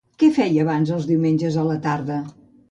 [0.21, 2.19] Què feia abans els diumenges a la tarda?